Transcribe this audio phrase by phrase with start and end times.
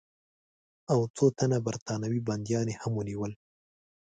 [0.91, 3.31] او څو تنه برټانوي بندیان یې هم ونیول.